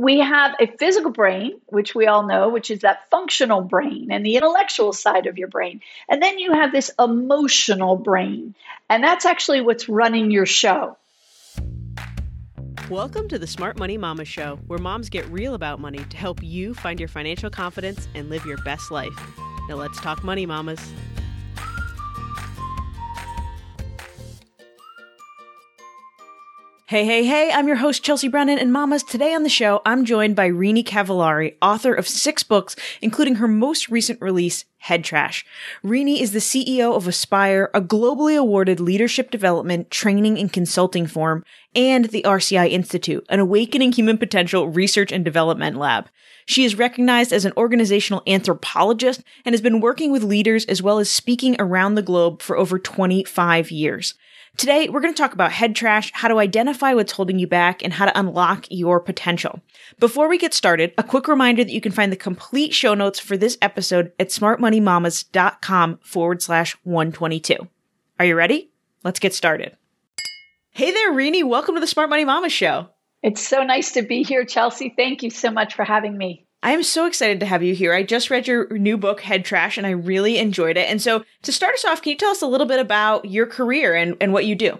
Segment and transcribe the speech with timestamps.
[0.00, 4.24] we have a physical brain, which we all know, which is that functional brain and
[4.24, 5.82] the intellectual side of your brain.
[6.08, 8.54] And then you have this emotional brain.
[8.88, 10.96] And that's actually what's running your show.
[12.88, 16.42] Welcome to the Smart Money Mama Show, where moms get real about money to help
[16.42, 19.12] you find your financial confidence and live your best life.
[19.68, 20.80] Now let's talk money, mamas.
[26.90, 30.04] Hey, hey, hey, I'm your host, Chelsea Brennan, and mamas, today on the show, I'm
[30.04, 35.46] joined by Rini Cavallari, author of six books, including her most recent release, Head Trash.
[35.84, 41.44] Rini is the CEO of Aspire, a globally awarded leadership development, training, and consulting firm,
[41.76, 46.08] and the RCI Institute, an awakening human potential research and development lab.
[46.44, 50.98] She is recognized as an organizational anthropologist and has been working with leaders as well
[50.98, 54.14] as speaking around the globe for over 25 years.
[54.56, 57.82] Today, we're going to talk about head trash, how to identify what's holding you back,
[57.82, 59.60] and how to unlock your potential.
[59.98, 63.18] Before we get started, a quick reminder that you can find the complete show notes
[63.18, 67.68] for this episode at smartmoneymamas.com forward slash 122.
[68.18, 68.70] Are you ready?
[69.02, 69.76] Let's get started.
[70.72, 71.42] Hey there, Rini.
[71.42, 72.88] Welcome to the Smart Money Mamas show.
[73.22, 74.92] It's so nice to be here, Chelsea.
[74.94, 76.46] Thank you so much for having me.
[76.62, 77.94] I am so excited to have you here.
[77.94, 80.90] I just read your new book, Head Trash, and I really enjoyed it.
[80.90, 83.46] And so, to start us off, can you tell us a little bit about your
[83.46, 84.78] career and, and what you do?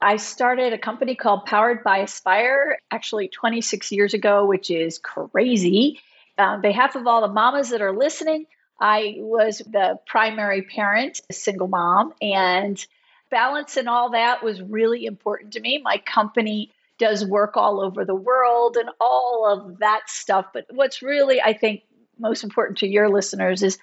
[0.00, 6.00] I started a company called Powered by Aspire actually 26 years ago, which is crazy.
[6.38, 8.46] On behalf of all the mamas that are listening,
[8.80, 12.84] I was the primary parent, a single mom, and
[13.30, 15.80] balance and all that was really important to me.
[15.82, 20.46] My company does work all over the world and all of that stuff.
[20.54, 21.82] But what's really, I think,
[22.16, 23.76] most important to your listeners is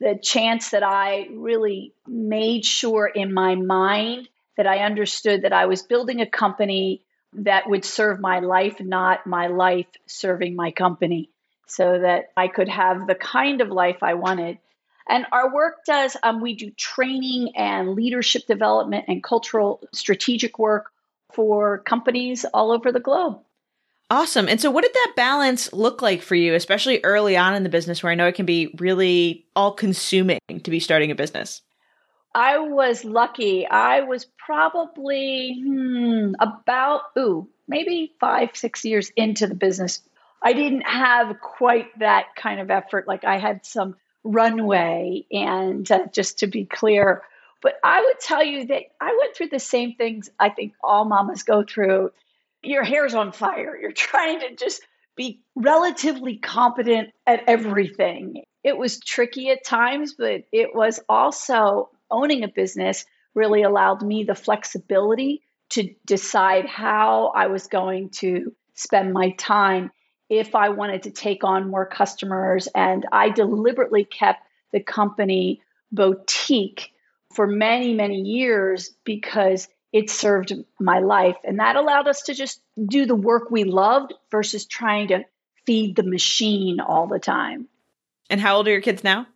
[0.00, 5.66] the chance that I really made sure in my mind that I understood that I
[5.66, 11.28] was building a company that would serve my life, not my life serving my company,
[11.66, 14.56] so that I could have the kind of life I wanted.
[15.06, 20.86] And our work does, um, we do training and leadership development and cultural strategic work
[21.34, 23.40] for companies all over the globe.
[24.10, 24.46] Awesome.
[24.48, 27.70] And so, what did that balance look like for you, especially early on in the
[27.70, 31.62] business where I know it can be really all consuming to be starting a business?
[32.34, 33.66] I was lucky.
[33.66, 40.00] I was probably hmm, about, ooh, maybe five, six years into the business.
[40.42, 43.06] I didn't have quite that kind of effort.
[43.06, 45.24] Like I had some runway.
[45.30, 47.22] And uh, just to be clear,
[47.62, 51.04] but I would tell you that I went through the same things I think all
[51.04, 52.10] mamas go through.
[52.62, 53.78] Your hair's on fire.
[53.80, 54.82] You're trying to just
[55.16, 58.42] be relatively competent at everything.
[58.64, 64.24] It was tricky at times, but it was also owning a business really allowed me
[64.24, 69.90] the flexibility to decide how I was going to spend my time
[70.28, 72.68] if I wanted to take on more customers.
[72.74, 76.92] And I deliberately kept the company boutique
[77.34, 81.36] for many, many years because it served my life.
[81.44, 85.24] And that allowed us to just do the work we loved versus trying to
[85.66, 87.68] feed the machine all the time.
[88.30, 89.26] And how old are your kids now?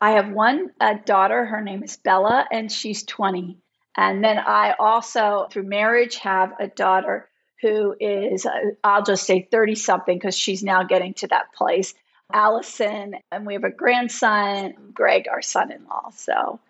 [0.00, 0.70] I have one
[1.04, 1.44] daughter.
[1.44, 3.58] Her name is Bella, and she's 20.
[3.96, 7.28] And then I also, through marriage, have a daughter
[7.60, 8.50] who is, uh,
[8.84, 11.94] I'll just say 30 something because she's now getting to that place.
[12.32, 16.10] Allison, and we have a grandson, Greg, our son in law.
[16.14, 16.60] So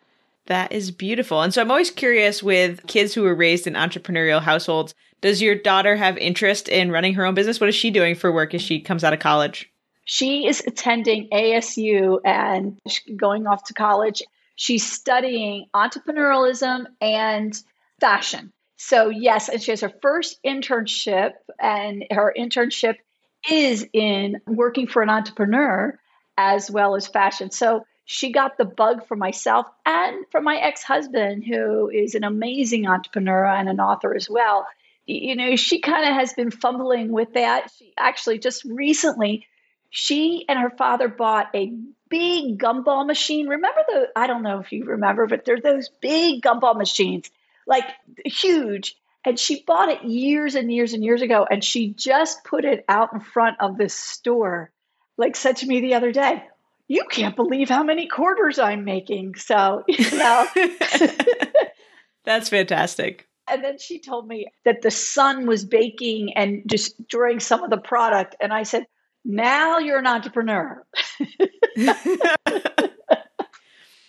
[0.48, 1.42] that is beautiful.
[1.42, 5.54] And so I'm always curious with kids who were raised in entrepreneurial households, does your
[5.54, 7.60] daughter have interest in running her own business?
[7.60, 9.70] What is she doing for work as she comes out of college?
[10.04, 12.78] She is attending ASU and
[13.16, 14.22] going off to college.
[14.56, 17.54] She's studying entrepreneurialism and
[18.00, 18.52] fashion.
[18.76, 22.96] So, yes, and she has her first internship, and her internship
[23.50, 25.98] is in working for an entrepreneur
[26.36, 27.50] as well as fashion.
[27.50, 32.24] So, she got the bug for myself and for my ex husband, who is an
[32.24, 34.66] amazing entrepreneur and an author as well.
[35.04, 37.70] You know, she kind of has been fumbling with that.
[37.78, 39.46] She actually just recently,
[39.90, 41.70] she and her father bought a
[42.08, 43.46] big gumball machine.
[43.46, 47.30] Remember the, I don't know if you remember, but they're those big gumball machines,
[47.66, 47.84] like
[48.24, 48.96] huge.
[49.22, 51.46] And she bought it years and years and years ago.
[51.48, 54.70] And she just put it out in front of this store,
[55.18, 56.42] like said to me the other day,
[56.88, 59.34] you can't believe how many quarters I'm making.
[59.36, 60.46] So, you know.
[62.24, 63.28] That's fantastic.
[63.46, 67.78] And then she told me that the sun was baking and destroying some of the
[67.78, 68.36] product.
[68.40, 68.84] And I said,
[69.24, 70.84] now you're an entrepreneur.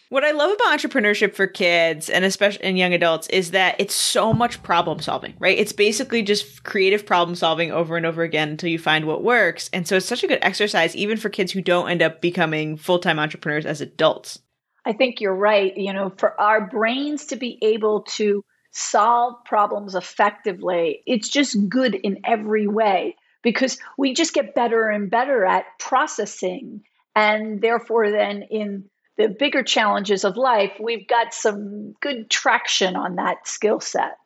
[0.10, 3.94] What I love about entrepreneurship for kids and especially in young adults is that it's
[3.94, 5.58] so much problem solving, right?
[5.58, 9.70] It's basically just creative problem solving over and over again until you find what works.
[9.72, 12.76] And so it's such a good exercise even for kids who don't end up becoming
[12.76, 14.40] full-time entrepreneurs as adults.
[14.84, 15.78] I think you're right.
[15.78, 21.94] You know, for our brains to be able to solve problems effectively, it's just good
[21.94, 26.82] in every way because we just get better and better at processing.
[27.16, 28.90] And therefore, then in
[29.20, 34.18] the bigger challenges of life, we've got some good traction on that skill set.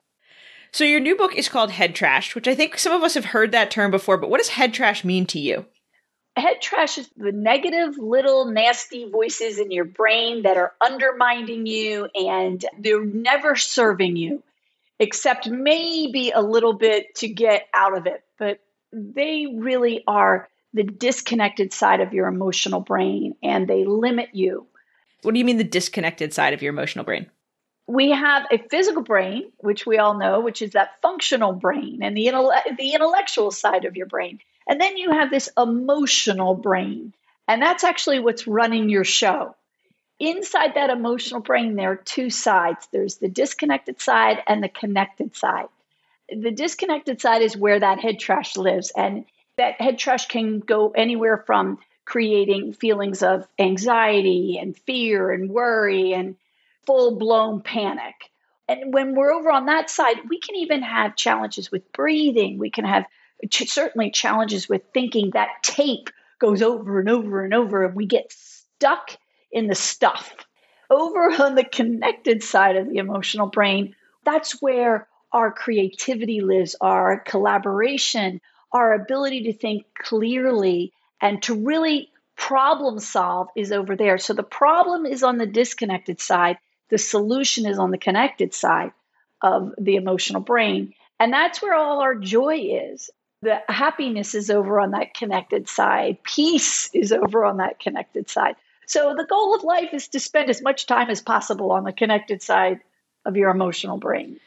[0.72, 3.26] So, your new book is called Head Trash, which I think some of us have
[3.26, 5.66] heard that term before, but what does head trash mean to you?
[6.36, 12.08] Head trash is the negative little nasty voices in your brain that are undermining you
[12.16, 14.44] and they're never serving you,
[15.00, 18.24] except maybe a little bit to get out of it.
[18.38, 18.60] But
[18.92, 24.68] they really are the disconnected side of your emotional brain and they limit you.
[25.24, 27.30] What do you mean the disconnected side of your emotional brain?
[27.88, 32.16] We have a physical brain, which we all know, which is that functional brain and
[32.16, 32.32] the,
[32.78, 34.40] the intellectual side of your brain.
[34.68, 37.14] And then you have this emotional brain.
[37.48, 39.56] And that's actually what's running your show.
[40.20, 45.36] Inside that emotional brain, there are two sides there's the disconnected side and the connected
[45.36, 45.68] side.
[46.30, 48.92] The disconnected side is where that head trash lives.
[48.96, 49.26] And
[49.58, 56.14] that head trash can go anywhere from creating feelings of anxiety and fear and worry
[56.14, 56.36] and
[56.86, 58.16] full blown panic.
[58.68, 62.58] And when we're over on that side, we can even have challenges with breathing.
[62.58, 63.06] We can have
[63.50, 66.10] ch- certainly challenges with thinking that tape
[66.40, 69.18] goes over and over and over, and we get stuck
[69.52, 70.34] in the stuff.
[70.90, 77.20] Over on the connected side of the emotional brain, that's where our creativity lives, our
[77.20, 78.42] collaboration,
[78.72, 84.18] our ability to think clearly and to really problem solve is over there.
[84.18, 86.58] So the problem is on the disconnected side,
[86.90, 88.92] the solution is on the connected side
[89.42, 90.94] of the emotional brain.
[91.20, 93.10] And that's where all our joy is.
[93.42, 98.56] The happiness is over on that connected side, peace is over on that connected side.
[98.86, 101.94] So the goal of life is to spend as much time as possible on the
[101.94, 102.82] connected side
[103.26, 104.40] of your emotional brain.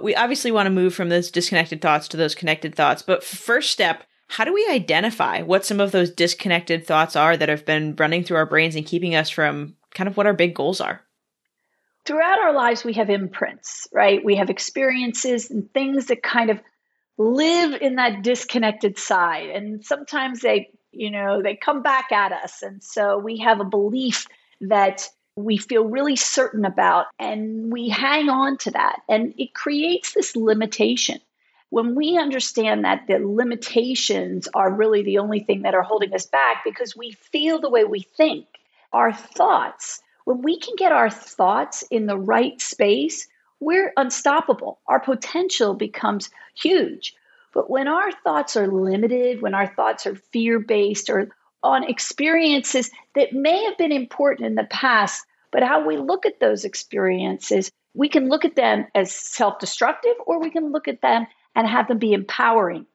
[0.00, 3.70] We obviously want to move from those disconnected thoughts to those connected thoughts, but first
[3.70, 7.96] step, how do we identify what some of those disconnected thoughts are that have been
[7.96, 11.00] running through our brains and keeping us from kind of what our big goals are?
[12.04, 14.24] Throughout our lives, we have imprints, right?
[14.24, 16.60] We have experiences and things that kind of
[17.16, 19.50] live in that disconnected side.
[19.50, 22.62] And sometimes they, you know, they come back at us.
[22.62, 24.26] And so we have a belief
[24.60, 29.00] that we feel really certain about and we hang on to that.
[29.08, 31.20] And it creates this limitation
[31.70, 36.26] when we understand that the limitations are really the only thing that are holding us
[36.26, 38.46] back because we feel the way we think,
[38.92, 43.28] our thoughts, when we can get our thoughts in the right space,
[43.60, 44.78] we're unstoppable.
[44.86, 47.14] Our potential becomes huge.
[47.52, 51.28] But when our thoughts are limited, when our thoughts are fear based or
[51.62, 56.40] on experiences that may have been important in the past, but how we look at
[56.40, 61.00] those experiences, we can look at them as self destructive or we can look at
[61.00, 61.26] them
[61.58, 62.86] and have them be empowering.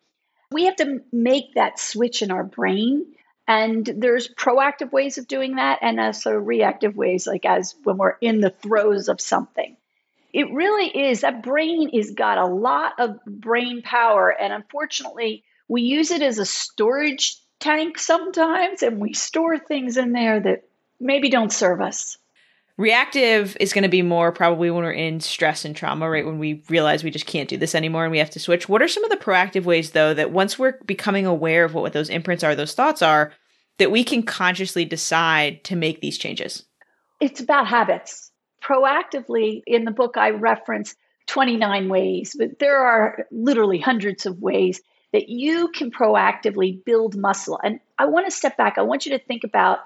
[0.49, 3.05] We have to make that switch in our brain.
[3.45, 8.15] And there's proactive ways of doing that and also reactive ways, like as when we're
[8.21, 9.75] in the throes of something.
[10.31, 14.29] It really is that brain is got a lot of brain power.
[14.29, 20.13] And unfortunately, we use it as a storage tank sometimes, and we store things in
[20.13, 20.63] there that
[21.01, 22.17] maybe don't serve us.
[22.77, 26.25] Reactive is going to be more probably when we're in stress and trauma, right?
[26.25, 28.67] When we realize we just can't do this anymore and we have to switch.
[28.67, 31.93] What are some of the proactive ways, though, that once we're becoming aware of what
[31.93, 33.31] those imprints are, those thoughts are,
[33.77, 36.65] that we can consciously decide to make these changes?
[37.19, 38.31] It's about habits.
[38.63, 40.95] Proactively, in the book, I reference
[41.27, 47.59] 29 ways, but there are literally hundreds of ways that you can proactively build muscle.
[47.63, 48.79] And I want to step back.
[48.79, 49.79] I want you to think about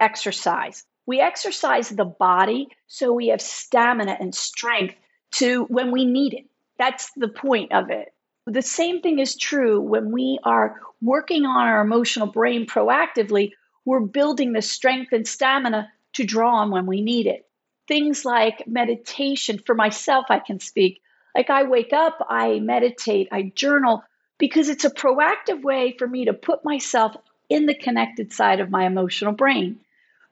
[0.00, 4.94] exercise we exercise the body so we have stamina and strength
[5.32, 6.46] to when we need it.
[6.78, 8.12] That's the point of it.
[8.46, 13.52] The same thing is true when we are working on our emotional brain proactively.
[13.84, 17.46] We're building the strength and stamina to draw on when we need it.
[17.88, 21.02] Things like meditation, for myself, I can speak.
[21.34, 24.04] Like I wake up, I meditate, I journal
[24.38, 27.16] because it's a proactive way for me to put myself
[27.48, 29.80] in the connected side of my emotional brain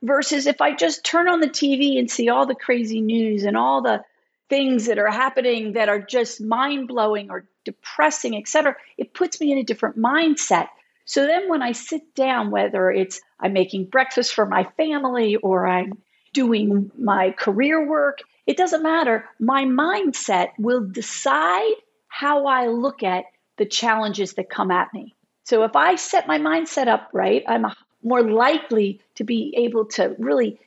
[0.02, 3.56] versus if I just turn on the TV and see all the crazy news and
[3.56, 4.02] all the
[4.48, 9.52] things that are happening that are just mind blowing or depressing, etc., it puts me
[9.52, 10.68] in a different mindset.
[11.04, 15.66] So then when I sit down, whether it's I'm making breakfast for my family or
[15.66, 15.92] I'm
[16.32, 18.18] doing my career work.
[18.46, 19.28] It doesn't matter.
[19.38, 21.74] My mindset will decide
[22.08, 23.24] how I look at
[23.58, 25.14] the challenges that come at me.
[25.44, 27.66] So if I set my mindset up right, I'm
[28.02, 30.58] more likely to be able to really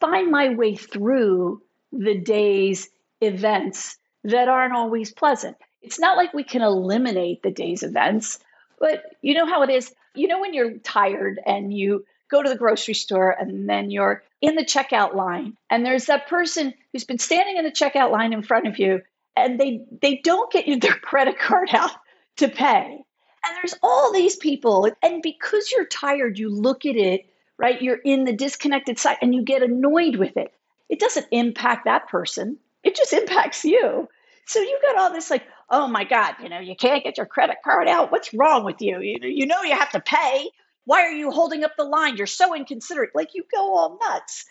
[0.00, 2.88] find my way through the day's
[3.20, 5.56] events that aren't always pleasant.
[5.80, 8.38] It's not like we can eliminate the day's events,
[8.78, 9.92] but you know how it is.
[10.14, 14.22] You know, when you're tired and you go to the grocery store and then you're
[14.40, 18.32] in the checkout line and there's that person who's been standing in the checkout line
[18.32, 19.02] in front of you
[19.36, 21.92] and they they don't get their credit card out
[22.36, 23.04] to pay.
[23.46, 27.26] And there's all these people and because you're tired you look at it,
[27.58, 27.80] right?
[27.80, 30.52] You're in the disconnected side and you get annoyed with it.
[30.88, 32.58] It doesn't impact that person.
[32.82, 34.08] It just impacts you.
[34.46, 37.26] So you've got all this like, oh my God, you know, you can't get your
[37.26, 38.12] credit card out.
[38.12, 39.00] What's wrong with you?
[39.00, 40.50] You, you know you have to pay.
[40.84, 42.16] Why are you holding up the line?
[42.16, 43.14] You're so inconsiderate.
[43.14, 44.44] Like you go all nuts.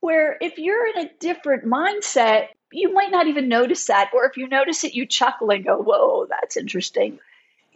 [0.00, 4.10] Where if you're in a different mindset, you might not even notice that.
[4.14, 7.18] Or if you notice it, you chuckle and go, whoa, that's interesting.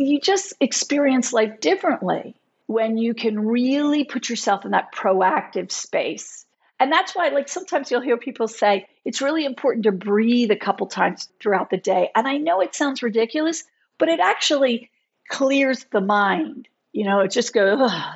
[0.06, 2.34] You just experience life differently
[2.66, 6.44] when you can really put yourself in that proactive space.
[6.80, 10.56] And that's why, like, sometimes you'll hear people say it's really important to breathe a
[10.56, 12.10] couple times throughout the day.
[12.14, 13.62] And I know it sounds ridiculous,
[13.98, 14.90] but it actually
[15.28, 16.66] clears the mind.
[16.92, 18.14] You know, it just goes, Ugh.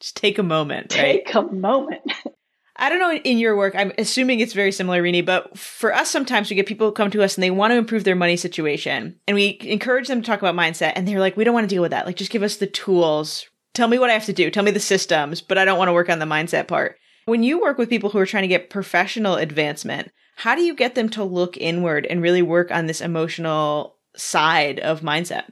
[0.00, 1.24] just take a moment, right?
[1.24, 2.02] Take a moment.
[2.76, 6.10] I don't know in your work, I'm assuming it's very similar, Rini, but for us,
[6.10, 9.20] sometimes we get people come to us and they want to improve their money situation.
[9.28, 10.92] And we encourage them to talk about mindset.
[10.96, 12.04] And they're like, we don't want to deal with that.
[12.04, 13.46] Like, just give us the tools.
[13.74, 14.50] Tell me what I have to do.
[14.50, 16.96] Tell me the systems, but I don't want to work on the mindset part.
[17.26, 20.74] When you work with people who are trying to get professional advancement, how do you
[20.74, 25.44] get them to look inward and really work on this emotional side of mindset?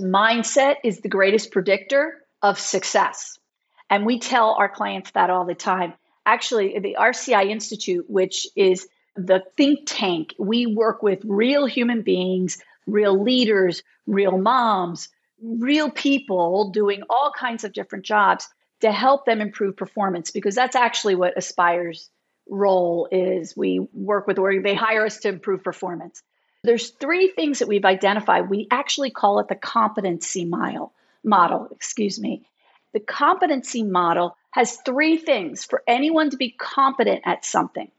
[0.00, 3.38] Mindset is the greatest predictor of success.
[3.90, 5.94] And we tell our clients that all the time.
[6.24, 8.86] Actually, the RCI Institute, which is
[9.16, 15.08] the think tank, we work with real human beings, real leaders, real moms,
[15.42, 18.48] real people doing all kinds of different jobs
[18.80, 22.08] to help them improve performance because that's actually what Aspire's
[22.48, 23.56] role is.
[23.56, 26.22] We work with or they hire us to improve performance.
[26.64, 28.48] There's three things that we've identified.
[28.48, 30.92] We actually call it the competency mile
[31.24, 32.46] model, excuse me.
[32.92, 37.90] The competency model has three things for anyone to be competent at something.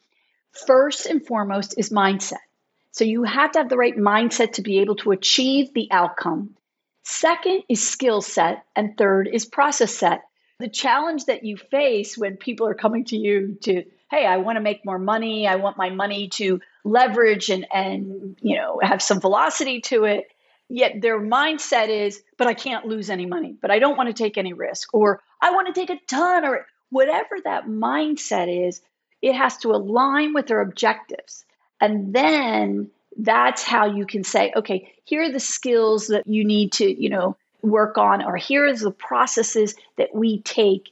[0.68, 2.44] First and foremost is mindset.
[2.92, 6.56] So you have to have the right mindset to be able to achieve the outcome.
[7.04, 8.64] Second is skill set.
[8.76, 10.24] And third is process set
[10.60, 14.56] the challenge that you face when people are coming to you to hey i want
[14.56, 19.02] to make more money i want my money to leverage and and you know have
[19.02, 20.26] some velocity to it
[20.70, 24.24] yet their mindset is but i can't lose any money but i don't want to
[24.24, 28.82] take any risk or i want to take a ton or whatever that mindset is
[29.22, 31.46] it has to align with their objectives
[31.82, 36.72] and then that's how you can say okay here are the skills that you need
[36.72, 40.90] to you know work on, or here is the processes that we take.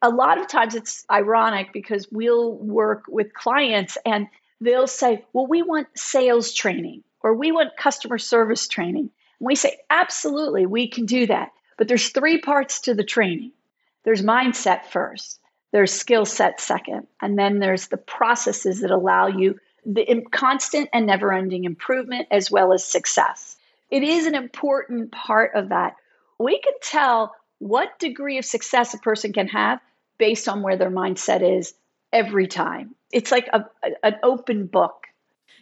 [0.00, 4.28] A lot of times it's ironic because we'll work with clients and
[4.60, 9.10] they'll say, Well, we want sales training or we want customer service training.
[9.40, 11.52] And we say, Absolutely, we can do that.
[11.78, 13.52] But there's three parts to the training
[14.04, 15.38] there's mindset first,
[15.70, 21.06] there's skill set second, and then there's the processes that allow you the constant and
[21.06, 23.56] never ending improvement as well as success.
[23.90, 25.96] It is an important part of that
[26.42, 29.80] we can tell what degree of success a person can have
[30.18, 31.74] based on where their mindset is
[32.12, 32.94] every time.
[33.12, 35.01] It's like a, a, an open book.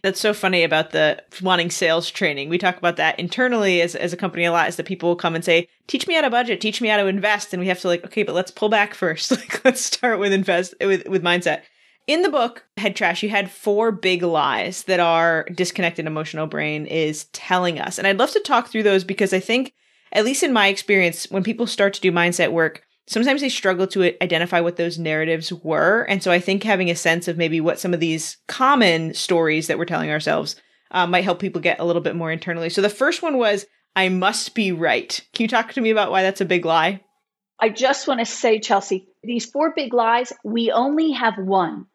[0.02, 2.48] That's so funny about the wanting sales training.
[2.48, 5.16] We talk about that internally as, as a company a lot is that people will
[5.16, 7.52] come and say, teach me how to budget, teach me how to invest.
[7.52, 9.30] And we have to like, okay, but let's pull back first.
[9.30, 11.62] like, let's start with invest with, with mindset.
[12.06, 16.86] In the book, Head Trash, you had four big lies that our disconnected emotional brain
[16.86, 17.98] is telling us.
[17.98, 19.74] And I'd love to talk through those because I think
[20.12, 23.88] at least in my experience, when people start to do mindset work, sometimes they struggle
[23.88, 26.02] to identify what those narratives were.
[26.08, 29.66] And so I think having a sense of maybe what some of these common stories
[29.66, 30.54] that we're telling ourselves
[30.92, 32.70] uh, might help people get a little bit more internally.
[32.70, 35.20] So the first one was, I must be right.
[35.34, 37.00] Can you talk to me about why that's a big lie?
[37.58, 41.86] I just want to say, Chelsea, these four big lies, we only have one.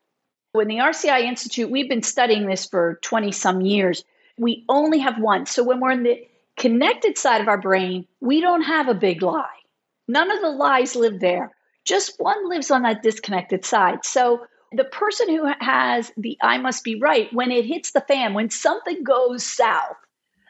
[0.52, 4.04] When the RCI Institute, we've been studying this for 20 some years.
[4.38, 5.46] We only have one.
[5.46, 9.22] So when we're in the connected side of our brain, we don't have a big
[9.22, 9.48] lie.
[10.08, 11.52] None of the lies live there.
[11.84, 14.06] Just one lives on that disconnected side.
[14.06, 18.34] So the person who has the I must be right, when it hits the fan,
[18.34, 19.98] when something goes south,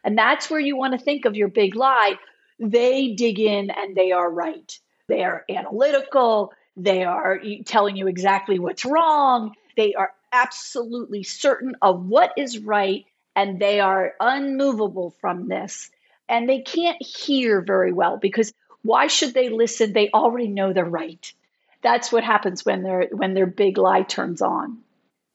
[0.04, 2.18] and that's where you want to think of your big lie,
[2.60, 4.80] they dig in and they are right.
[5.08, 6.54] They are analytical.
[6.78, 9.54] They are telling you exactly what's wrong.
[9.78, 15.90] They are absolutely certain of what is right and they are unmovable from this.
[16.28, 18.52] And they can't hear very well because
[18.86, 19.94] why should they listen?
[19.94, 21.34] They already know they're right.
[21.82, 24.78] That's what happens when their when their big lie turns on.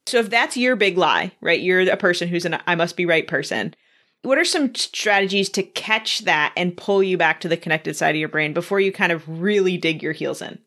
[0.07, 1.59] So if that's your big lie, right?
[1.59, 3.75] You're a person who's an I must be right person.
[4.23, 8.15] What are some strategies to catch that and pull you back to the connected side
[8.15, 10.59] of your brain before you kind of really dig your heels in?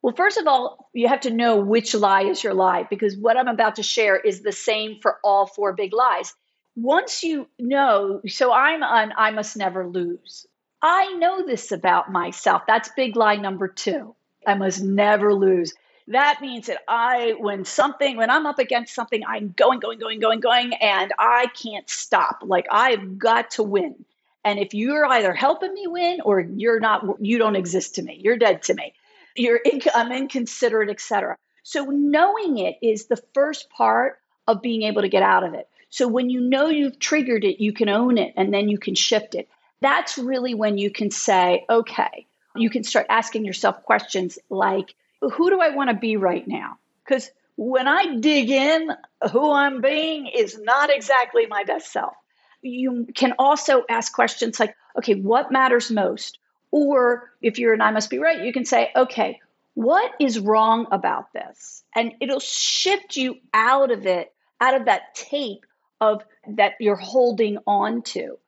[0.00, 3.36] Well, first of all, you have to know which lie is your lie because what
[3.36, 6.32] I'm about to share is the same for all four big lies.
[6.74, 10.46] Once you know, so I'm on I must never lose.
[10.82, 12.62] I know this about myself.
[12.66, 14.14] That's big lie number two.
[14.46, 15.74] I must never lose.
[16.08, 20.18] That means that I, when something, when I'm up against something, I'm going, going, going,
[20.18, 22.42] going, going, and I can't stop.
[22.44, 24.04] Like I've got to win.
[24.42, 28.18] And if you're either helping me win or you're not, you don't exist to me.
[28.22, 28.94] You're dead to me
[29.36, 29.60] you're
[29.94, 31.36] I'm inconsiderate, etc.
[31.62, 35.68] So knowing it is the first part of being able to get out of it.
[35.90, 38.94] So when you know you've triggered it, you can own it and then you can
[38.94, 39.48] shift it.
[39.80, 45.50] That's really when you can say, okay, you can start asking yourself questions like, who
[45.50, 46.78] do I want to be right now?
[47.04, 48.90] Because when I dig in,
[49.32, 52.14] who I'm being is not exactly my best self.
[52.62, 56.38] You can also ask questions like, okay, what matters most?
[56.70, 59.40] Or if you're an I must be right, you can say, okay,
[59.74, 61.82] what is wrong about this?
[61.94, 65.64] And it'll shift you out of it, out of that tape
[66.00, 66.22] of
[66.56, 68.38] that you're holding on to.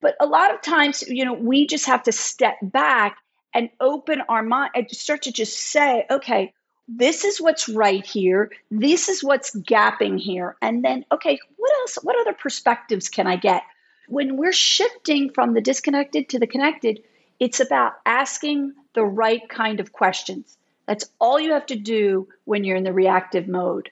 [0.00, 3.18] But a lot of times, you know, we just have to step back
[3.54, 6.52] and open our mind and start to just say, okay,
[6.88, 8.50] this is what's right here.
[8.70, 10.56] This is what's gapping here.
[10.62, 11.98] And then, okay, what else?
[12.02, 13.62] What other perspectives can I get?
[14.08, 17.02] When we're shifting from the disconnected to the connected,
[17.40, 20.56] it's about asking the right kind of questions.
[20.86, 23.90] That's all you have to do when you're in the reactive mode.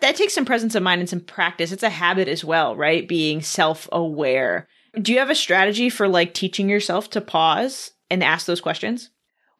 [0.00, 1.72] That takes some presence of mind and some practice.
[1.72, 3.06] It's a habit as well, right?
[3.06, 4.68] Being self aware.
[4.98, 9.10] Do you have a strategy for like teaching yourself to pause and ask those questions?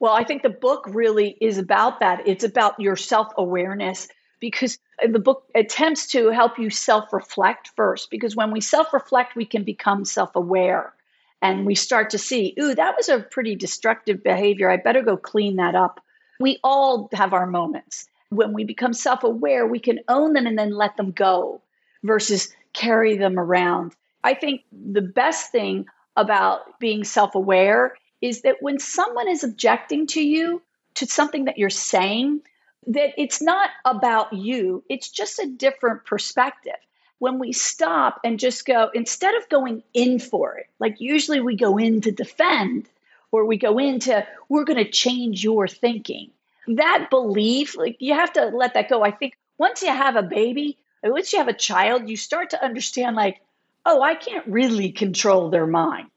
[0.01, 2.27] Well, I think the book really is about that.
[2.27, 4.09] It's about your self awareness
[4.41, 8.11] because uh, the book attempts to help you self reflect first.
[8.11, 10.95] Because when we self reflect, we can become self aware
[11.43, 14.71] and we start to see, ooh, that was a pretty destructive behavior.
[14.71, 16.01] I better go clean that up.
[16.39, 18.07] We all have our moments.
[18.31, 21.63] When we become self aware, we can own them and then let them go
[22.03, 23.95] versus carry them around.
[24.23, 30.07] I think the best thing about being self aware is that when someone is objecting
[30.09, 30.63] to you,
[30.95, 32.43] to something that you're saying,
[32.89, 36.75] that it's not about you, it's just a different perspective
[37.21, 41.55] when we stop and just go, instead of going in for it, like usually we
[41.55, 42.89] go in to defend
[43.31, 46.31] or we go into, we're going to change your thinking.
[46.67, 49.03] That belief, like you have to let that go.
[49.03, 52.65] I think once you have a baby, once you have a child, you start to
[52.65, 53.41] understand, like,
[53.87, 56.09] oh, I can't really control their mind.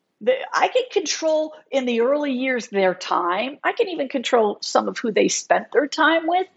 [0.53, 3.57] I can control in the early years their time.
[3.63, 6.47] I can even control some of who they spent their time with.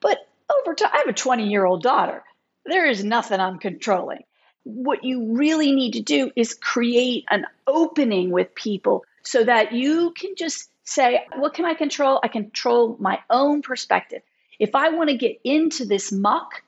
[0.00, 0.18] But
[0.50, 2.24] over time, I have a 20 year old daughter
[2.64, 4.24] there is nothing I'm controlling.
[4.64, 10.12] What you really need to do is create an opening with people so that you
[10.12, 12.20] can just say, What can I control?
[12.22, 14.22] I control my own perspective.
[14.58, 16.62] If I want to get into this muck,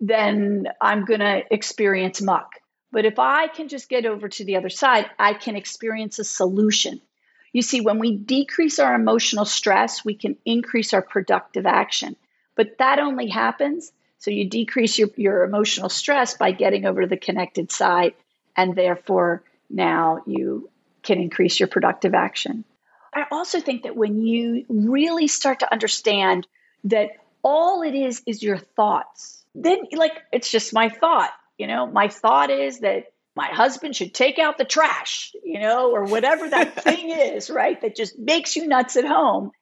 [0.00, 2.52] then I'm going to experience muck.
[2.92, 6.24] But if I can just get over to the other side, I can experience a
[6.24, 7.00] solution.
[7.52, 12.16] You see, when we decrease our emotional stress, we can increase our productive action.
[12.56, 17.06] But that only happens so you decrease your, your emotional stress by getting over to
[17.06, 18.12] the connected side,
[18.54, 20.68] and therefore now you
[21.02, 22.64] can increase your productive action.
[23.14, 26.46] I also think that when you really start to understand
[26.84, 31.32] that all it is is your thoughts, then like it's just my thought.
[31.60, 35.92] You know, my thought is that my husband should take out the trash, you know,
[35.92, 37.80] or whatever that thing is, right?
[37.80, 39.52] That just makes you nuts at home.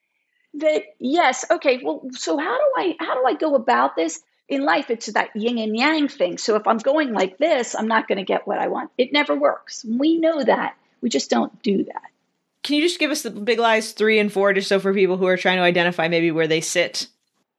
[0.55, 4.23] That yes, okay, well, so how do I how do I go about this?
[4.49, 6.39] in life, it's that yin and yang thing.
[6.39, 8.91] So if I'm going like this, I'm not going to get what I want.
[8.97, 9.85] It never works.
[9.85, 10.75] We know that.
[11.03, 12.03] We just don't do that.
[12.63, 15.17] Can you just give us the big lies three and four, just so for people
[15.17, 17.09] who are trying to identify maybe where they sit?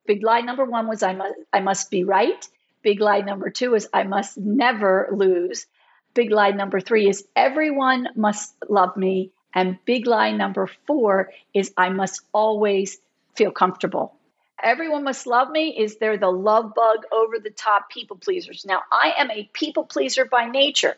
[0.07, 2.47] Big lie number one was I must I must be right.
[2.81, 5.65] Big lie number two is I must never lose.
[6.13, 9.31] Big lie number three is everyone must love me.
[9.53, 12.99] And big lie number four is I must always
[13.35, 14.19] feel comfortable
[14.61, 18.65] everyone must love me is they're the love bug over the top people pleasers.
[18.65, 20.95] Now, I am a people pleaser by nature,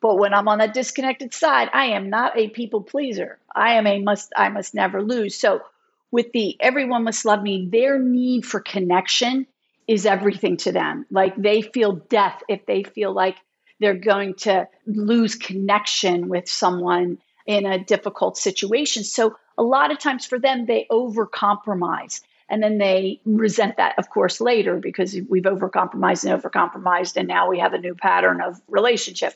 [0.00, 3.38] but when I'm on the disconnected side, I am not a people pleaser.
[3.54, 5.36] I am a must I must never lose.
[5.36, 5.62] So
[6.10, 9.46] with the everyone must love me, their need for connection
[9.88, 11.06] is everything to them.
[11.10, 13.36] Like they feel death if they feel like
[13.80, 19.02] they're going to lose connection with someone in a difficult situation.
[19.02, 22.20] So a lot of times for them, they overcompromise.
[22.50, 27.48] And then they resent that, of course, later because we've overcompromised and overcompromised, and now
[27.48, 29.34] we have a new pattern of relationship.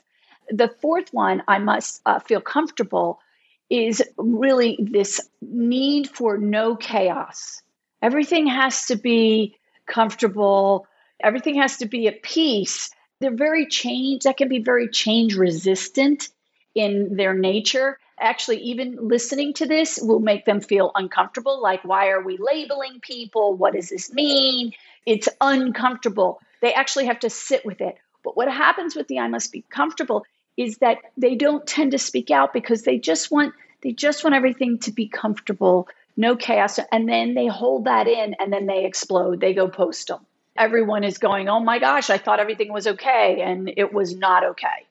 [0.49, 3.21] The fourth one, I must uh, feel comfortable,
[3.69, 7.63] is really this need for no chaos.
[8.01, 9.57] Everything has to be
[9.93, 10.87] comfortable,
[11.21, 12.91] everything has to be at peace.
[13.21, 16.29] They're very change, that can be very change resistant
[16.75, 17.99] in their nature.
[18.19, 23.01] Actually even listening to this will make them feel uncomfortable like why are we labeling
[23.01, 23.55] people?
[23.55, 24.73] What does this mean?
[25.05, 26.41] It's uncomfortable.
[26.61, 27.97] They actually have to sit with it.
[28.25, 30.25] But what happens with the i must be comfortable
[30.57, 34.37] is that they don't tend to speak out because they just want they just want
[34.37, 38.85] everything to be comfortable no chaos and then they hold that in and then they
[38.85, 40.21] explode they go postal
[40.57, 44.45] everyone is going oh my gosh i thought everything was okay and it was not
[44.45, 44.87] okay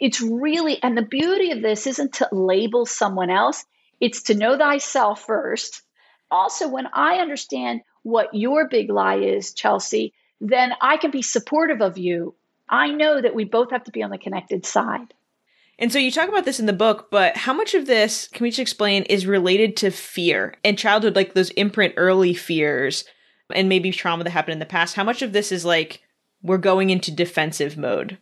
[0.00, 3.64] it's really, and the beauty of this isn't to label someone else,
[4.00, 5.82] it's to know thyself first.
[6.30, 11.82] Also, when I understand what your big lie is, Chelsea, then I can be supportive
[11.82, 12.34] of you.
[12.66, 15.12] I know that we both have to be on the connected side.
[15.80, 18.44] And so you talk about this in the book, but how much of this, can
[18.44, 23.04] we just explain, is related to fear and childhood, like those imprint early fears
[23.52, 24.94] and maybe trauma that happened in the past?
[24.94, 26.02] How much of this is like
[26.42, 28.18] we're going into defensive mode?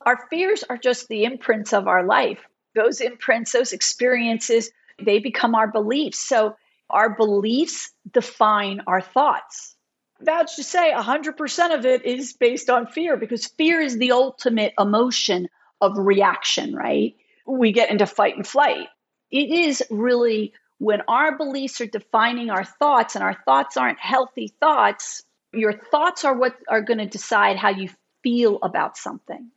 [0.00, 2.38] Our fears are just the imprints of our life.
[2.74, 6.18] Those imprints, those experiences, they become our beliefs.
[6.18, 6.56] So
[6.88, 9.76] our beliefs define our thoughts.
[10.20, 14.72] That's to say, 100% of it is based on fear because fear is the ultimate
[14.78, 15.48] emotion
[15.80, 17.14] of reaction, right?
[17.46, 18.88] We get into fight and flight.
[19.30, 24.48] It is really when our beliefs are defining our thoughts and our thoughts aren't healthy
[24.60, 27.88] thoughts, your thoughts are what are going to decide how you
[28.22, 29.50] feel about something.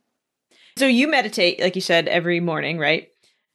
[0.76, 3.08] So you meditate, like you said, every morning, right?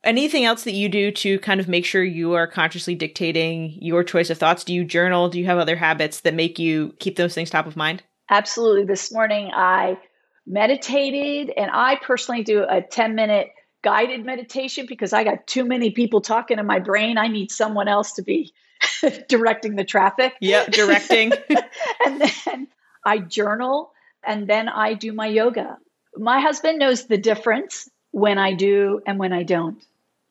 [0.04, 4.04] Anything else that you do to kind of make sure you are consciously dictating your
[4.04, 4.65] choice of thoughts?
[4.65, 5.30] Do you journal?
[5.30, 8.04] Do you have other habits that make you keep those things top of mind?
[8.30, 8.84] Absolutely.
[8.84, 9.97] This morning I
[10.45, 13.49] meditated and I personally do a 10 minute
[13.84, 17.17] guided meditation because I got too many people talking in my brain.
[17.17, 18.53] I need someone else to be
[19.27, 20.34] directing the traffic.
[20.39, 21.32] Yeah, directing.
[22.06, 22.67] and then
[23.06, 23.91] I journal
[24.25, 25.77] and then I do my yoga
[26.17, 29.84] my husband knows the difference when I do and when I don't.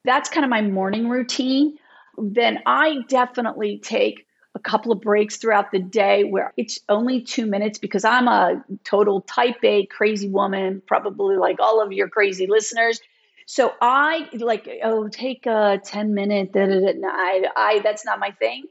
[0.04, 1.78] That's kind of my morning routine.
[2.16, 7.46] Then I definitely take a couple of breaks throughout the day where it's only two
[7.46, 12.46] minutes because I'm a total type A crazy woman, probably like all of your crazy
[12.46, 13.00] listeners.
[13.46, 16.90] So I like, oh, take a 10 minute, da, da, da.
[17.04, 18.64] I, I, that's not my thing.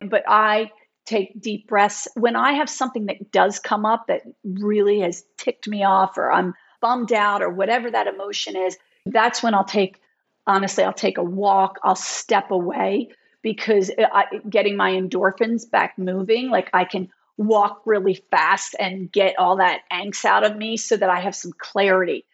[0.00, 0.70] But I
[1.04, 2.08] take deep breaths.
[2.14, 6.30] When I have something that does come up that really has ticked me off or
[6.32, 10.00] I'm bummed out or whatever that emotion is, that's when I'll take,
[10.46, 13.10] honestly, I'll take a walk, I'll step away
[13.44, 19.38] because I, getting my endorphins back moving, like I can walk really fast and get
[19.38, 22.24] all that angst out of me so that I have some clarity.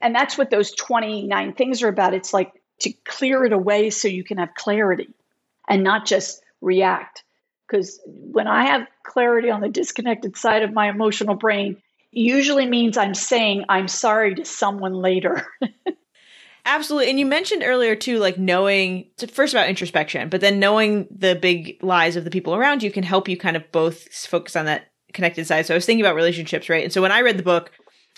[0.00, 2.12] And that's what those 29 things are about.
[2.12, 5.08] It's like to clear it away so you can have clarity
[5.66, 7.24] and not just react
[7.66, 12.98] because when I have clarity on the disconnected side of my emotional brain, usually means
[12.98, 15.46] I'm saying I'm sorry to someone later.
[16.68, 17.08] Absolutely.
[17.08, 21.82] And you mentioned earlier too, like knowing first about introspection, but then knowing the big
[21.82, 24.88] lies of the people around you can help you kind of both focus on that
[25.14, 25.64] connected side.
[25.64, 26.84] So I was thinking about relationships, right?
[26.84, 27.70] And so when I read the book,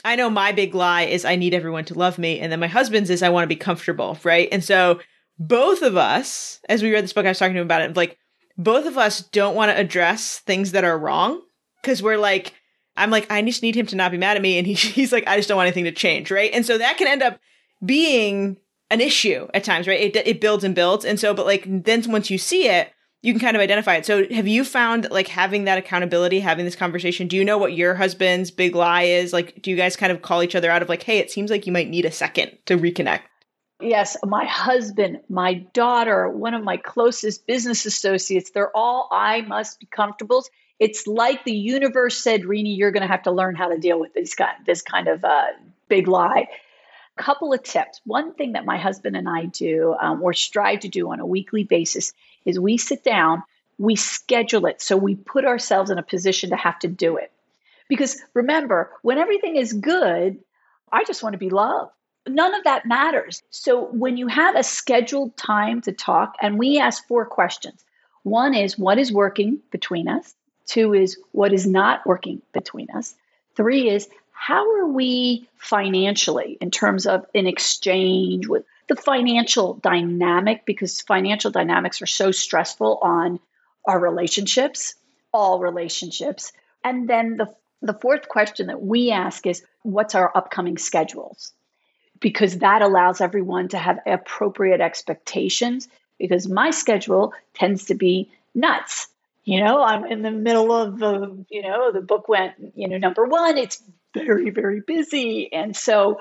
[0.05, 2.41] I know my big lie is I need everyone to love me.
[2.41, 4.49] And then my husband's is I want to be comfortable, right?
[4.51, 4.99] And so
[5.39, 7.97] both of us, as we read this book, I was talking to him about it,
[7.97, 8.19] like
[8.59, 11.41] both of us don't want to address things that are wrong
[11.83, 12.55] because we're like,
[12.97, 14.59] I'm like, I just need him to not be mad at me.
[14.59, 16.33] And he, he's like, I just don't want anything to change.
[16.33, 16.51] Right.
[16.53, 17.39] And so that can end up
[17.85, 18.59] being
[18.91, 20.01] an issue at times, right?
[20.01, 21.05] It, it builds and builds.
[21.05, 24.07] And so, but like, then once you see it, you can kind of identify it.
[24.07, 27.29] So have you found like having that accountability, having this conversation?
[27.29, 29.33] Do you know what your husband's big lie is?
[29.33, 31.51] Like, do you guys kind of call each other out of like, hey, it seems
[31.51, 33.21] like you might need a second to reconnect?
[33.83, 39.81] Yes, my husband, my daughter, one of my closest business associates, they're all I must
[39.81, 40.45] be comfortable.
[40.79, 43.99] It's like the universe said, Rini, you're going to have to learn how to deal
[43.99, 45.47] with this kind, this kind of uh,
[45.89, 46.49] big lie.
[47.17, 48.01] Couple of tips.
[48.05, 51.27] One thing that my husband and I do, um, or strive to do on a
[51.27, 52.13] weekly basis,
[52.45, 53.43] is we sit down,
[53.79, 57.31] we schedule it, so we put ourselves in a position to have to do it.
[57.89, 60.39] Because remember, when everything is good,
[60.91, 61.93] I just want to be loved
[62.29, 63.43] none of that matters.
[63.51, 67.85] So when you have a scheduled time to talk, and we ask four questions
[68.23, 70.35] one is what is working between us?
[70.67, 73.15] Two is what is not working between us.
[73.57, 74.09] Three is
[74.41, 81.51] how are we financially in terms of an exchange with the financial dynamic because financial
[81.51, 83.39] dynamics are so stressful on
[83.85, 84.95] our relationships,
[85.31, 86.53] all relationships.
[86.83, 91.53] And then the the fourth question that we ask is what's our upcoming schedules?
[92.19, 95.87] Because that allows everyone to have appropriate expectations
[96.19, 99.09] because my schedule tends to be nuts.
[99.45, 102.99] You know, I'm in the middle of the, you know, the book went, you know,
[102.99, 103.83] number one, it's
[104.15, 105.53] very, very busy.
[105.53, 106.19] And so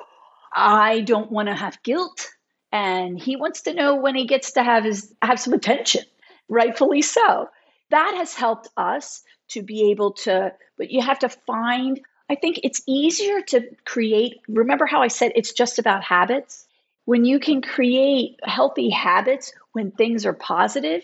[0.54, 2.30] I don't want to have guilt.
[2.72, 6.04] And he wants to know when he gets to have his have some attention,
[6.48, 7.50] rightfully so.
[7.90, 12.62] That has helped us to be able to, but you have to find, I think
[12.64, 14.42] it's easier to create.
[14.48, 16.66] Remember how I said it's just about habits?
[17.06, 21.04] When you can create healthy habits when things are positive,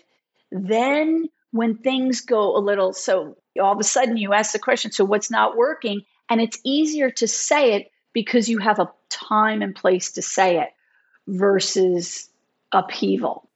[0.51, 4.91] then when things go a little, so all of a sudden you ask the question,
[4.91, 6.01] so what's not working?
[6.29, 10.59] And it's easier to say it because you have a time and place to say
[10.59, 10.69] it
[11.27, 12.27] versus
[12.73, 13.49] upheaval.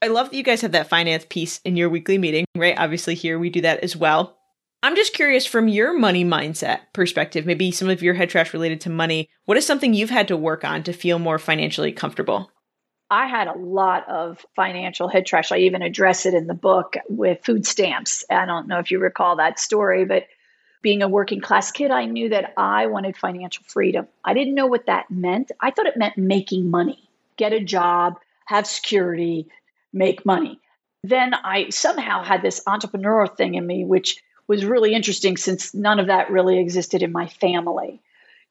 [0.00, 2.78] I love that you guys have that finance piece in your weekly meeting, right?
[2.78, 4.36] Obviously, here we do that as well.
[4.84, 8.80] I'm just curious from your money mindset perspective, maybe some of your head trash related
[8.82, 12.52] to money, what is something you've had to work on to feel more financially comfortable?
[13.10, 15.50] I had a lot of financial head trash.
[15.50, 18.24] I even address it in the book with food stamps.
[18.30, 20.26] I don't know if you recall that story, but
[20.80, 24.06] being a working class kid, I knew that I wanted financial freedom.
[24.24, 25.50] I didn't know what that meant.
[25.60, 29.48] I thought it meant making money, get a job, have security,
[29.92, 30.60] make money.
[31.02, 35.98] Then I somehow had this entrepreneurial thing in me, which was really interesting since none
[35.98, 38.00] of that really existed in my family.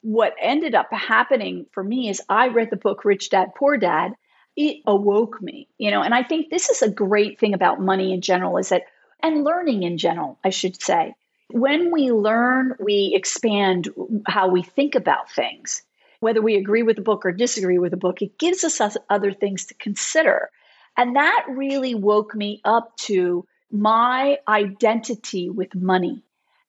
[0.02, 4.14] What ended up happening for me is I read the book Rich Dad Poor Dad.
[4.62, 8.12] It awoke me, you know, and I think this is a great thing about money
[8.12, 8.82] in general is that,
[9.22, 11.14] and learning in general, I should say,
[11.48, 13.88] when we learn, we expand
[14.26, 15.82] how we think about things.
[16.20, 19.32] Whether we agree with the book or disagree with the book, it gives us other
[19.32, 20.50] things to consider.
[20.94, 26.22] And that really woke me up to my identity with money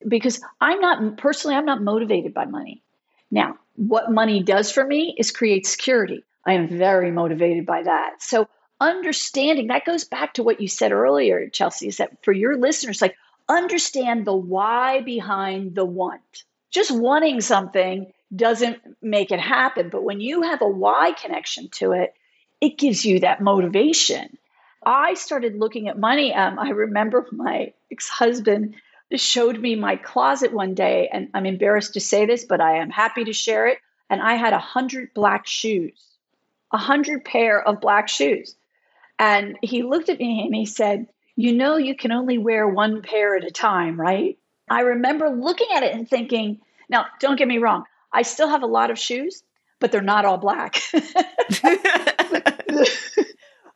[0.08, 2.84] because I'm not personally, I'm not motivated by money.
[3.30, 6.24] Now, what money does for me is create security.
[6.46, 8.22] I am very motivated by that.
[8.22, 8.48] So,
[8.80, 13.02] understanding that goes back to what you said earlier, Chelsea, is that for your listeners,
[13.02, 13.16] like
[13.48, 16.44] understand the why behind the want.
[16.72, 19.90] Just wanting something doesn't make it happen.
[19.90, 22.14] But when you have a why connection to it,
[22.62, 24.38] it gives you that motivation.
[24.84, 26.34] I started looking at money.
[26.34, 28.76] Um, I remember my ex husband
[29.14, 32.90] showed me my closet one day, and I'm embarrassed to say this, but I am
[32.90, 33.80] happy to share it.
[34.10, 36.02] And I had a hundred black shoes,
[36.72, 38.56] a hundred pair of black shoes.
[39.20, 43.02] And he looked at me and he said, You know, you can only wear one
[43.02, 44.38] pair at a time, right?
[44.70, 48.64] I remember looking at it and thinking, Now, don't get me wrong, I still have
[48.64, 49.44] a lot of shoes,
[49.80, 50.82] but they're not all black.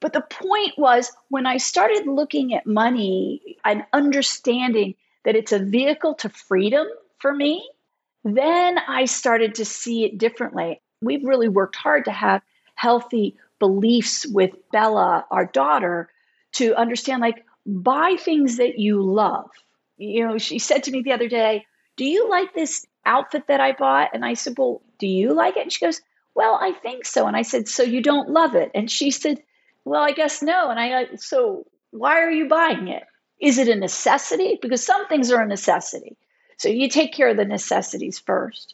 [0.05, 5.57] But the point was when I started looking at money and understanding that it's a
[5.57, 6.85] vehicle to freedom
[7.17, 7.67] for me,
[8.23, 10.79] then I started to see it differently.
[11.01, 12.43] We've really worked hard to have
[12.75, 16.09] healthy beliefs with Bella, our daughter,
[16.53, 19.49] to understand like buy things that you love.
[19.97, 21.65] You know, she said to me the other day,
[21.97, 24.11] Do you like this outfit that I bought?
[24.13, 25.63] And I said, Well, do you like it?
[25.63, 26.01] And she goes,
[26.35, 27.27] Well, I think so.
[27.27, 28.71] And I said, So you don't love it?
[28.75, 29.41] And she said,
[29.85, 30.69] well, I guess no.
[30.69, 33.03] And I, so why are you buying it?
[33.39, 34.57] Is it a necessity?
[34.61, 36.17] Because some things are a necessity.
[36.57, 38.73] So you take care of the necessities first.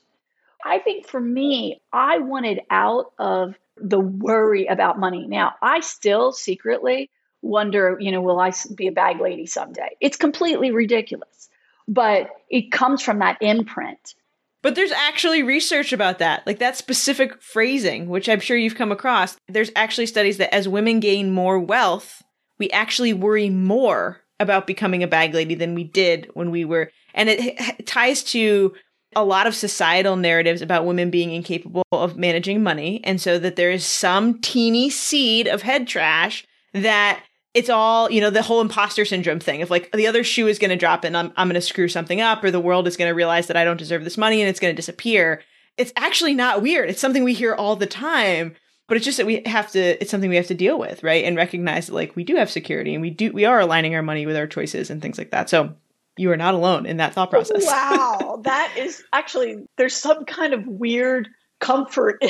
[0.64, 5.28] I think for me, I wanted out of the worry about money.
[5.28, 7.10] Now, I still secretly
[7.41, 9.98] wonder, you know, will I be a bag lady someday?
[10.00, 11.50] It's completely ridiculous,
[11.88, 14.15] but it comes from that imprint.
[14.62, 18.91] But there's actually research about that, like that specific phrasing, which I'm sure you've come
[18.91, 19.36] across.
[19.48, 22.22] There's actually studies that as women gain more wealth,
[22.60, 26.91] we actually worry more about becoming a bag lady than we did when we were.
[27.13, 28.74] And it ties to
[29.15, 33.02] a lot of societal narratives about women being incapable of managing money.
[33.04, 38.21] And so that there is some teeny seed of head trash that it's all, you
[38.21, 41.04] know, the whole imposter syndrome thing of like the other shoe is going to drop
[41.04, 43.47] and I'm, I'm going to screw something up or the world is going to realize
[43.47, 45.41] that I don't deserve this money and it's going to disappear.
[45.78, 46.89] It's actually not weird.
[46.89, 48.56] It's something we hear all the time,
[48.88, 51.26] but it's just that we have to, it's something we have to deal with, right?
[51.26, 54.02] And recognize that like we do have security and we do, we are aligning our
[54.02, 55.50] money with our choices and things like that.
[55.50, 55.76] So
[56.17, 57.65] you are not alone in that thought process.
[57.65, 58.41] Wow.
[58.43, 62.30] that is actually, there's some kind of weird comfort in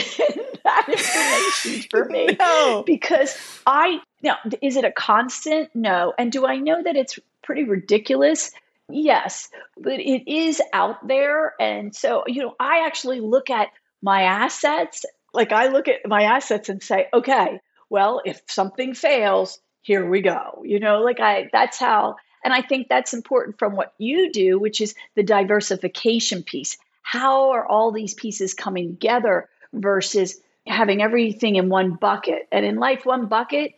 [0.63, 2.37] that information for me.
[2.39, 2.83] No.
[2.85, 5.69] Because I now is it a constant?
[5.73, 6.13] No.
[6.17, 8.51] And do I know that it's pretty ridiculous?
[8.89, 11.53] Yes, but it is out there.
[11.59, 13.69] And so, you know, I actually look at
[14.01, 15.05] my assets.
[15.33, 20.21] Like I look at my assets and say, okay, well, if something fails, here we
[20.21, 20.63] go.
[20.65, 24.59] You know, like I, that's how, and I think that's important from what you do,
[24.59, 26.77] which is the diversification piece.
[27.01, 32.47] How are all these pieces coming together versus having everything in one bucket?
[32.51, 33.73] And in life, one bucket,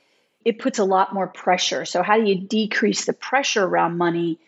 [0.46, 1.86] it puts a lot more pressure.
[1.86, 4.40] So, how do you decrease the pressure around money?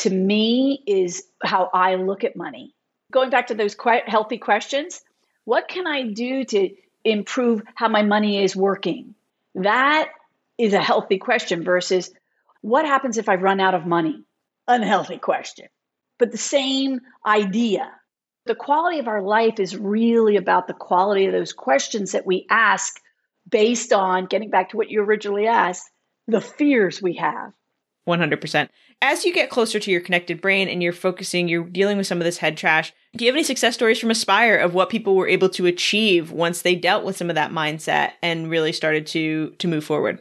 [0.00, 2.74] To me, is how I look at money.
[3.10, 5.00] Going back to those quite healthy questions,
[5.44, 6.70] what can I do to
[7.04, 9.14] improve how my money is working?
[9.54, 10.10] That
[10.58, 12.10] is a healthy question versus
[12.66, 14.24] what happens if I run out of money?
[14.66, 15.68] Unhealthy question.
[16.18, 17.92] But the same idea.
[18.46, 22.44] The quality of our life is really about the quality of those questions that we
[22.50, 23.00] ask
[23.48, 25.88] based on getting back to what you originally asked,
[26.26, 27.52] the fears we have.
[28.08, 28.68] 100%.
[29.00, 32.18] As you get closer to your connected brain and you're focusing, you're dealing with some
[32.18, 32.92] of this head trash.
[33.16, 36.32] Do you have any success stories from Aspire of what people were able to achieve
[36.32, 40.20] once they dealt with some of that mindset and really started to to move forward?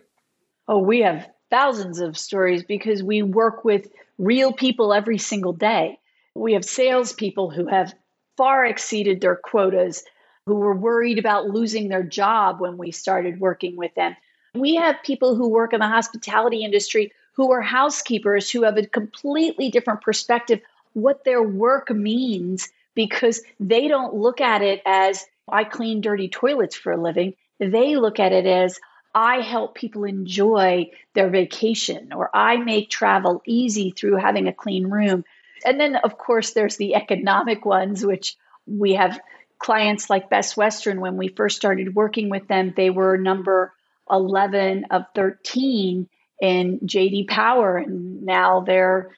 [0.68, 6.00] Oh, we have thousands of stories because we work with real people every single day.
[6.34, 7.94] We have salespeople who have
[8.38, 10.04] far exceeded their quotas,
[10.46, 14.16] who were worried about losing their job when we started working with them.
[14.54, 18.86] We have people who work in the hospitality industry who are housekeepers who have a
[18.86, 20.62] completely different perspective
[20.94, 26.76] what their work means because they don't look at it as I clean dirty toilets
[26.76, 27.34] for a living.
[27.60, 28.80] They look at it as
[29.16, 34.88] I help people enjoy their vacation or I make travel easy through having a clean
[34.88, 35.24] room.
[35.66, 38.36] And then, of course, there's the economic ones, which
[38.68, 39.20] we have
[39.58, 41.00] clients like Best Western.
[41.00, 43.74] When we first started working with them, they were number
[44.12, 46.10] 11 of 13
[46.42, 49.16] in JD Power, and now they're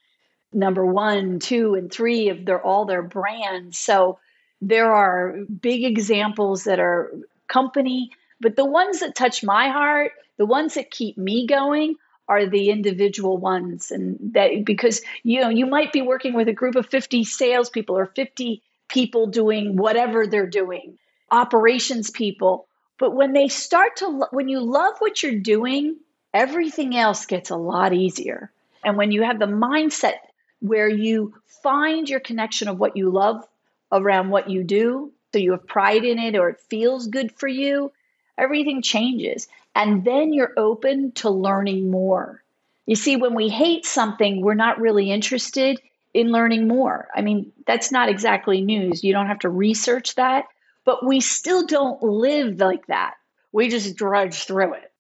[0.54, 3.80] number one, two, and three of their all their brands.
[3.80, 4.20] So
[4.62, 7.12] there are big examples that are
[7.48, 11.96] company, but the ones that touch my heart, the ones that keep me going
[12.28, 16.54] are the individual ones and that because you know you might be working with a
[16.54, 20.98] group of 50 salespeople or 50 people doing whatever they're doing
[21.32, 22.68] operations people
[23.00, 25.96] but when they start to when you love what you're doing
[26.38, 28.52] everything else gets a lot easier.
[28.84, 30.18] And when you have the mindset
[30.60, 33.44] where you find your connection of what you love
[33.92, 37.48] around what you do, so you have pride in it or it feels good for
[37.48, 37.92] you,
[38.38, 39.48] everything changes.
[39.76, 42.44] And then you're open to learning more.
[42.86, 45.80] You see, when we hate something, we're not really interested
[46.14, 47.08] in learning more.
[47.14, 49.04] I mean, that's not exactly news.
[49.04, 50.46] You don't have to research that,
[50.86, 53.16] but we still don't live like that.
[53.52, 54.92] We just drudge through it.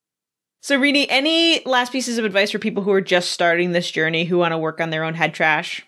[0.61, 4.25] So, Renie, any last pieces of advice for people who are just starting this journey
[4.25, 5.85] who want to work on their own head trash?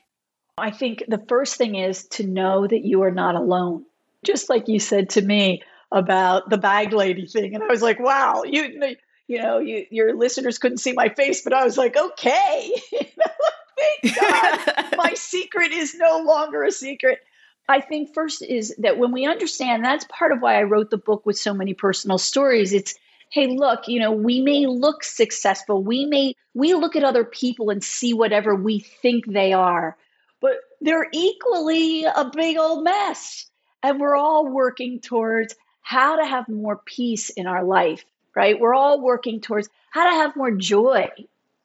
[0.57, 3.85] I think the first thing is to know that you are not alone.
[4.23, 7.56] Just like you said to me about the bag lady thing.
[7.56, 8.95] And I was like, wow, you,
[9.28, 12.73] you know, you, your listeners couldn't see my face, but I was like, okay.
[14.02, 14.86] Thank God.
[14.97, 17.19] my secret is no longer a secret.
[17.67, 20.97] I think first is that when we understand that's part of why I wrote the
[20.97, 22.73] book with so many personal stories.
[22.73, 22.95] It's
[23.32, 25.84] hey, look, you know, we may look successful.
[25.84, 29.95] We may, we look at other people and see whatever we think they are,
[30.41, 33.45] but they're equally a big old mess.
[33.84, 35.56] And we're all working towards
[35.89, 38.60] how to have more peace in our life, right?
[38.60, 41.10] We're all working towards how to have more joy.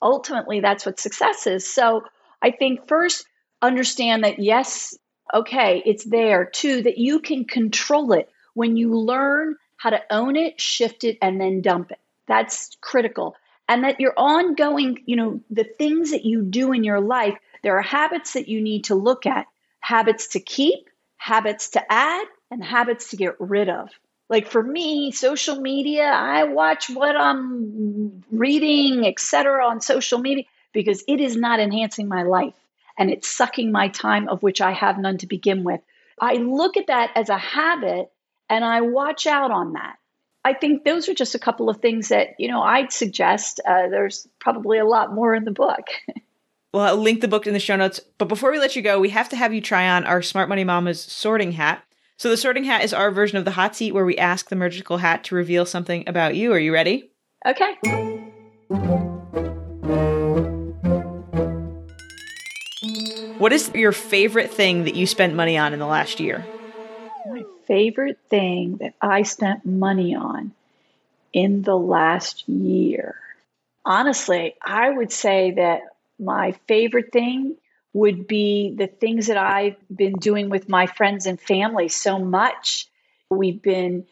[0.01, 1.71] Ultimately, that's what success is.
[1.71, 2.05] So
[2.41, 3.27] I think first,
[3.61, 4.97] understand that yes,
[5.35, 6.47] okay, it's there.
[6.47, 8.31] Two, that you can control it.
[8.55, 12.01] When you learn how to own it, shift it, and then dump it.
[12.27, 13.37] That's critical.
[13.69, 17.77] And that your ongoing, you know, the things that you do in your life, there
[17.77, 19.49] are habits that you need to look at
[19.81, 23.91] habits to keep, habits to add, and habits to get rid of.
[24.29, 31.05] Like for me, social media, I watch what I'm reading, etc., on social media because
[31.07, 32.55] it is not enhancing my life
[32.99, 35.81] and it's sucking my time of which I have none to begin with.
[36.21, 38.11] I look at that as a habit
[38.49, 39.97] and I watch out on that.
[40.45, 43.61] I think those are just a couple of things that, you know, I'd suggest.
[43.67, 45.87] Uh, there's probably a lot more in the book.
[46.73, 48.01] well, I'll link the book in the show notes.
[48.19, 50.51] But before we let you go, we have to have you try on our Smart
[50.51, 51.83] Money Mama's sorting hat.
[52.17, 54.57] So the sorting hat is our version of the hot seat where we ask the
[54.57, 56.53] magical hat to reveal something about you.
[56.53, 57.11] Are you ready?
[57.45, 57.75] Okay.
[63.39, 66.47] What is your favorite thing that you spent money on in the last year?
[67.27, 70.53] My favorite thing that I spent money on
[71.33, 73.17] in the last year?
[73.85, 75.83] Honestly, I would say that
[76.19, 77.57] my favorite thing
[77.95, 82.89] would be the things that I've been doing with my friends and family so much.
[83.31, 84.07] We've been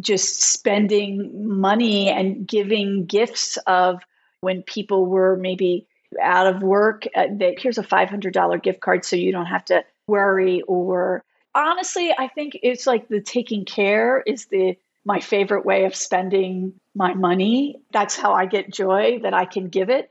[0.00, 4.02] just spending money and giving gifts of
[4.40, 5.86] when people were maybe
[6.20, 7.06] out of work.
[7.14, 10.62] Uh, that here's a $500 gift card so you don't have to worry.
[10.62, 11.22] Or
[11.54, 16.72] honestly, I think it's like the taking care is the my favorite way of spending
[16.94, 17.76] my money.
[17.92, 20.10] That's how I get joy that I can give it.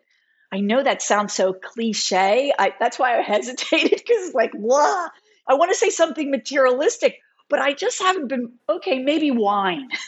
[0.56, 2.54] I know that sounds so cliche.
[2.58, 5.10] I, that's why I hesitated because, like, blah.
[5.48, 9.00] I want to say something materialistic, but I just haven't been okay.
[9.00, 9.90] Maybe wine.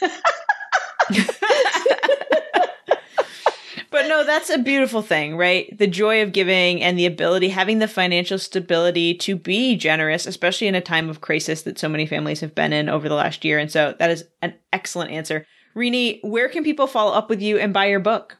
[3.90, 5.76] but no, that's a beautiful thing, right?
[5.76, 10.66] The joy of giving and the ability, having the financial stability to be generous, especially
[10.66, 13.44] in a time of crisis that so many families have been in over the last
[13.44, 13.58] year.
[13.58, 15.46] And so that is an excellent answer.
[15.74, 18.38] Renie, where can people follow up with you and buy your book?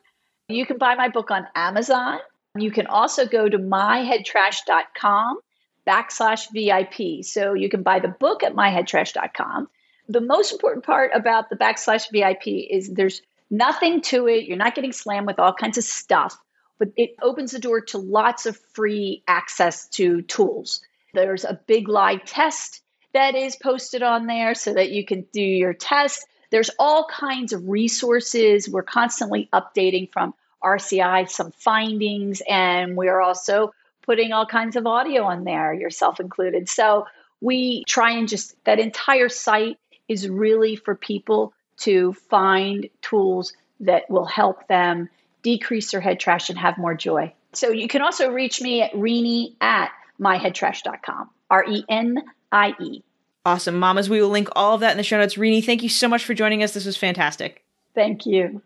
[0.49, 2.18] You can buy my book on Amazon.
[2.57, 5.40] You can also go to myheadtrash.com
[5.86, 7.24] backslash VIP.
[7.24, 9.68] So you can buy the book at myheadtrash.com.
[10.09, 13.20] The most important part about the backslash VIP is there's
[13.51, 14.46] nothing to it.
[14.46, 16.34] You're not getting slammed with all kinds of stuff,
[16.78, 20.80] but it opens the door to lots of free access to tools.
[21.12, 22.82] There's a big live test
[23.12, 26.26] that is posted on there so that you can do your test.
[26.51, 28.68] There's all kinds of resources.
[28.68, 33.72] We're constantly updating from RCI some findings, and we're also
[34.03, 36.68] putting all kinds of audio on there, yourself included.
[36.68, 37.07] So
[37.40, 39.76] we try and just, that entire site
[40.09, 45.09] is really for people to find tools that will help them
[45.42, 47.32] decrease their head trash and have more joy.
[47.53, 49.90] So you can also reach me at Renie at
[50.20, 53.03] myheadtrash.com, R E N I E.
[53.49, 53.78] Awesome.
[53.78, 55.38] Mamas, we will link all of that in the show notes.
[55.38, 56.74] Renie, thank you so much for joining us.
[56.74, 57.64] This was fantastic.
[57.94, 58.61] Thank you.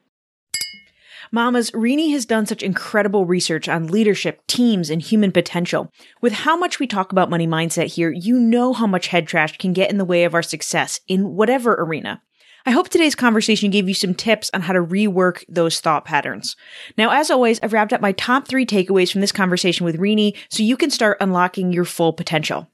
[1.31, 5.93] Mamas, Renie has done such incredible research on leadership, teams, and human potential.
[6.21, 9.57] With how much we talk about money mindset here, you know how much head trash
[9.57, 12.21] can get in the way of our success in whatever arena.
[12.67, 16.57] I hope today's conversation gave you some tips on how to rework those thought patterns.
[16.99, 20.35] Now, as always, I've wrapped up my top three takeaways from this conversation with Renie
[20.49, 22.67] so you can start unlocking your full potential.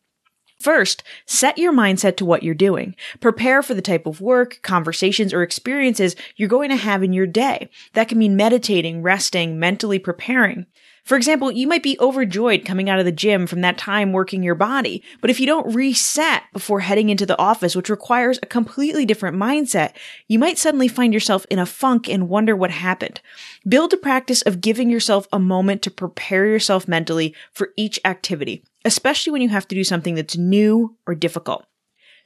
[0.61, 2.97] First, set your mindset to what you're doing.
[3.21, 7.29] Prepare for the type of work, conversations, or experiences you're going to have in your
[7.29, 7.71] day.
[7.93, 10.67] That can mean meditating, resting, mentally preparing.
[11.09, 14.43] For example, you might be overjoyed coming out of the gym from that time working
[14.43, 18.47] your body, but if you don't reset before heading into the office, which requires a
[18.47, 19.93] completely different mindset,
[20.27, 23.23] you might suddenly find yourself in a funk and wonder what happened.
[23.67, 28.63] Build a practice of giving yourself a moment to prepare yourself mentally for each activity,
[28.85, 31.65] especially when you have to do something that's new or difficult.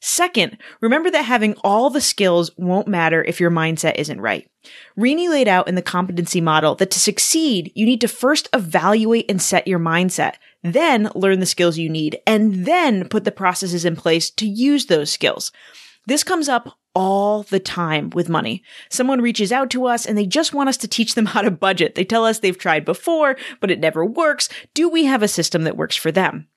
[0.05, 4.51] Second, remember that having all the skills won't matter if your mindset isn't right.
[4.97, 9.31] Renie laid out in the competency model that to succeed, you need to first evaluate
[9.31, 10.35] and set your mindset,
[10.65, 14.87] then learn the skills you need, and then put the processes in place to use
[14.87, 15.53] those skills.
[16.07, 18.63] This comes up all the time with money.
[18.91, 21.51] Someone reaches out to us and they just want us to teach them how to
[21.51, 21.95] budget.
[21.95, 24.49] They tell us they've tried before, but it never works.
[24.75, 26.49] Do we have a system that works for them?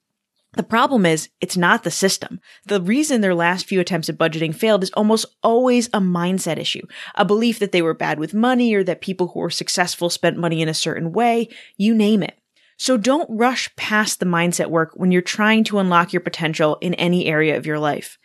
[0.56, 2.40] The problem is, it's not the system.
[2.66, 6.88] The reason their last few attempts at budgeting failed is almost always a mindset issue.
[7.16, 10.38] A belief that they were bad with money or that people who were successful spent
[10.38, 11.50] money in a certain way.
[11.76, 12.40] You name it.
[12.78, 16.94] So don't rush past the mindset work when you're trying to unlock your potential in
[16.96, 18.18] any area of your life.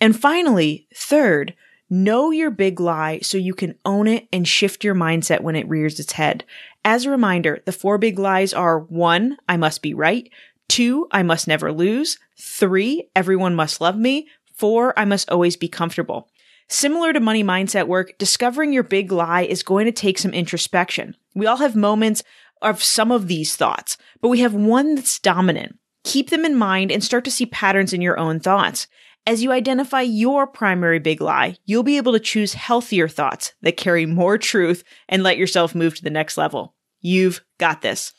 [0.00, 1.54] And finally, third,
[1.90, 5.68] know your big lie so you can own it and shift your mindset when it
[5.68, 6.44] rears its head.
[6.84, 10.30] As a reminder, the four big lies are one, I must be right.
[10.68, 12.18] Two, I must never lose.
[12.38, 14.28] Three, everyone must love me.
[14.54, 16.28] Four, I must always be comfortable.
[16.68, 21.16] Similar to money mindset work, discovering your big lie is going to take some introspection.
[21.34, 22.22] We all have moments
[22.60, 25.78] of some of these thoughts, but we have one that's dominant.
[26.04, 28.86] Keep them in mind and start to see patterns in your own thoughts.
[29.28, 33.76] As you identify your primary big lie, you'll be able to choose healthier thoughts that
[33.76, 36.74] carry more truth and let yourself move to the next level.
[37.02, 38.14] You've got this.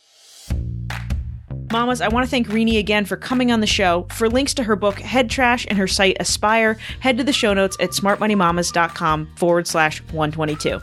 [1.71, 4.05] Mamas, I want to thank Renie again for coming on the show.
[4.11, 7.55] For links to her book, Head Trash, and her site, Aspire, head to the show
[7.55, 10.79] notes at smartmoneymamas.com forward slash 122.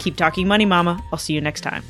[0.00, 1.00] Keep talking money, Mama.
[1.12, 1.84] I'll see you next time.